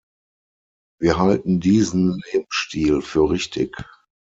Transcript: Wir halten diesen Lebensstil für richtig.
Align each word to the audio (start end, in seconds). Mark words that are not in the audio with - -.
Wir 0.99 1.19
halten 1.19 1.59
diesen 1.59 2.19
Lebensstil 2.31 3.03
für 3.03 3.29
richtig. 3.29 3.75